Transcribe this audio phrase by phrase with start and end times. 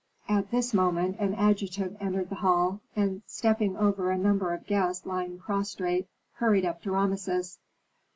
[0.27, 5.05] At this moment an adjutant entered the hall, and, stepping over a number of guests
[5.05, 7.59] lying prostrate, hurried up to Rameses.